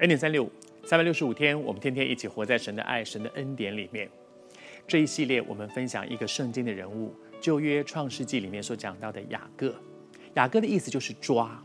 [0.00, 0.52] 恩典三六五，
[0.84, 4.06] 三百六十五天，我们天天一起活在神的爱、神的恩典里面。
[4.86, 9.74] 这一系列我们分享一个圣经的人物，旧约创世纪里面所讲到的雅各。
[10.34, 11.58] 雅各的意思就是抓，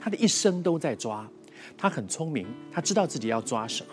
[0.00, 1.28] 他的一生都在抓。
[1.76, 3.92] 他很聪明，他知道自己要抓什么，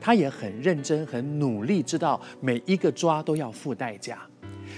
[0.00, 4.26] 他也很认真、很努力，知道每一个抓都要付代价。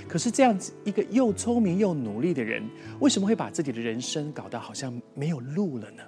[0.06, 2.62] 可是这样子一个又聪明又努力的人，
[3.00, 6.02] 为什么会把自己的人生搞得好像没有路了呢？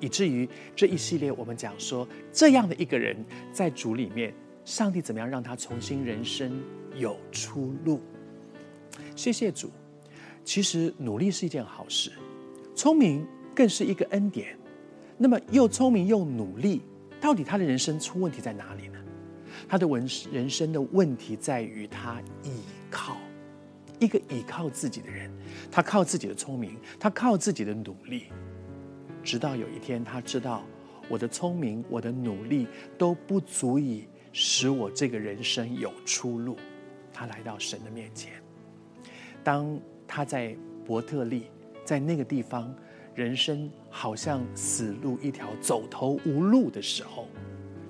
[0.00, 3.16] 以至于这一系列我们讲说，这样的一个人
[3.52, 6.60] 在主里面，上帝怎么样让他重新人生
[6.94, 8.00] 有出路？
[9.14, 9.70] 谢谢主。
[10.44, 12.12] 其实努力是一件好事，
[12.74, 14.56] 聪明更是一个恩典。
[15.18, 16.82] 那么又聪明又努力，
[17.20, 18.98] 到底他的人生出问题在哪里呢？
[19.68, 22.60] 他的文人生的问题在于他倚
[22.90, 23.16] 靠，
[23.98, 25.30] 一个倚靠自己的人，
[25.70, 28.26] 他靠自己的聪明，他靠自己的努力。
[29.26, 30.62] 直到有一天，他知道
[31.08, 32.64] 我的聪明、我的努力
[32.96, 36.56] 都不足以使我这个人生有出路。
[37.12, 38.34] 他来到神的面前。
[39.42, 41.50] 当他在伯特利，
[41.84, 42.72] 在那个地方，
[43.16, 47.26] 人生好像死路一条、走投无路的时候，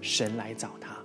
[0.00, 0.96] 神来找他。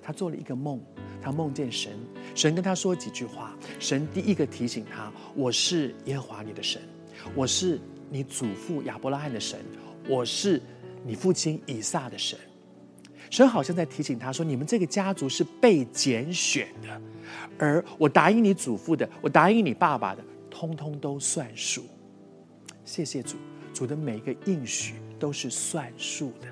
[0.00, 0.80] 他做了一个梦，
[1.20, 1.92] 他梦见神，
[2.34, 3.54] 神跟他说几句话。
[3.78, 6.80] 神第一个提醒他：“我是耶和华你的神，
[7.34, 7.78] 我是。”
[8.10, 9.58] 你祖父亚伯拉罕的神，
[10.08, 10.60] 我是
[11.04, 12.38] 你父亲以撒的神。
[13.30, 17.00] 神好像在提醒他说：“你们这个家族是被拣选的，
[17.58, 21.84] 而我答应你祖父的，我答应你爸爸的，通通都算数。”
[22.86, 23.36] 谢谢主，
[23.74, 26.48] 主的每一个应许都是算数的。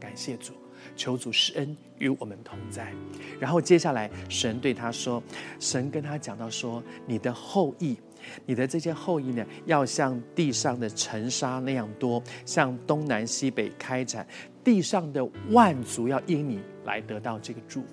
[0.00, 0.54] 感谢主，
[0.96, 2.94] 求主施恩与我们同在。
[3.38, 5.22] 然后接下来，神对他说
[5.60, 7.94] ：“神跟他讲到说，你的后裔。”
[8.44, 14.26] 你的这些后裔呢，要像地上的尘沙那样多，像东南西北开展，
[14.62, 17.88] 地上的万族要因你来得到这个祝福。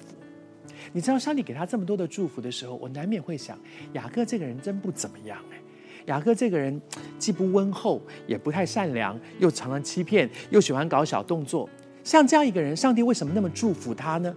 [0.92, 3.58] 你知道上帝给他这么多的祝福的时候，我难免会想，
[3.94, 5.58] 雅各这个人真不怎么样哎。
[6.08, 6.82] 雅各这个人
[7.18, 11.70] 既不温厚，也不太善良，又常常欺骗，又喜欢搞小动作。
[12.04, 14.36] 像这样一个人，上帝为什么那么祝福他呢？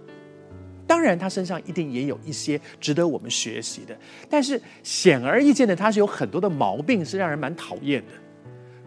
[0.87, 3.95] 当然，他身上一定也有一些值得我们学习的，
[4.29, 8.13] 但是显而易见的，他是有很多的毛病，是让人蛮讨厌的。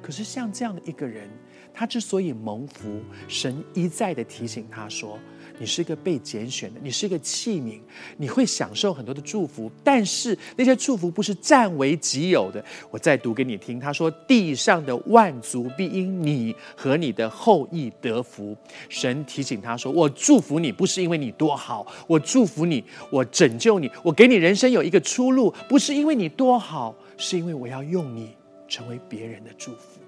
[0.00, 1.28] 可是像这样的一个人，
[1.74, 5.18] 他之所以蒙福，神一再的提醒他说。
[5.60, 7.78] 你是一个被拣选的，你是一个器皿，
[8.16, 12.64] 你会享受很多的祝福，但是那些祝福不是占为己有的。
[12.90, 18.56] 我再读给你听，他说：“地上的万族必因你和你的后裔得福。”
[18.88, 28.34] 神提醒他说：“我祝福你，不是因为你多好，我祝福你，我拯救你，我给你人生有一个出路，不是因为你多好，是因为我要用你
[28.66, 30.00] 成为别人的祝福，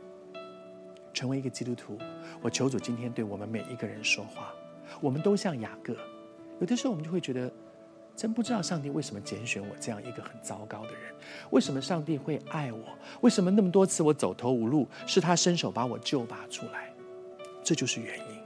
[1.13, 1.99] 成为一个基督徒。”
[2.41, 4.51] 我求主今天对我们每一个人说话。
[5.01, 5.97] 我们都像雅各，
[6.61, 7.51] 有的时候我们就会觉得，
[8.15, 11.15] 真不知道上帝为什么拣选我这样一个很糟糕的人，
[11.51, 12.79] 为什么上帝会爱我？
[13.21, 16.93] 为什么那么多次我走投无路，是他伸手把我救拔出来？
[17.65, 18.39] 这就是原因，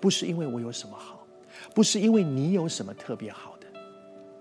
[0.00, 1.26] 不是因为我有什么好，
[1.74, 3.66] 不是因为你有什么特别好的，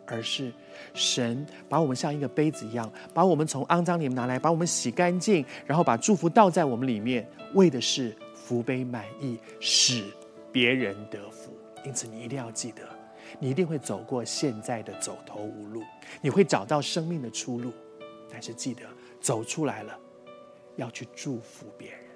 [0.06, 0.52] 而是
[0.94, 10.04] 神把我们像一个杯子一样，把我们从肮脏里面拿来，把我们洗干净，然后把祝福倒在我们里面，为的是福杯满溢，使。
[10.52, 11.52] 别人得福，
[11.86, 12.82] 因此你一定要记得，
[13.40, 15.84] 你一定会走过现在的走投无路，
[16.22, 17.72] 你会找到生命的出路。
[18.30, 18.84] 但是记得，
[19.22, 19.98] 走出来了，
[20.76, 22.07] 要去祝福别人。